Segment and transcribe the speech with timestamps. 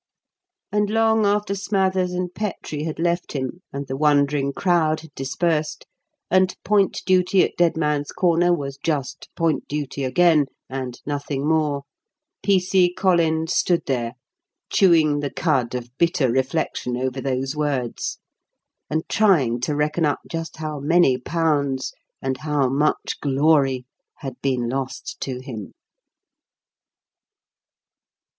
[0.71, 5.85] And long after Smathers and Petrie had left him, and the wondering crowd had dispersed,
[6.31, 11.83] and point duty at "Dead Man's Corner" was just point duty again and nothing more,
[12.41, 12.95] P.C.
[12.95, 14.13] Collins stood there,
[14.71, 18.17] chewing the cud of bitter reflection over those words,
[18.89, 21.93] and trying to reckon up just how many pounds
[22.23, 23.85] and how much glory
[24.17, 25.73] had been lost to him.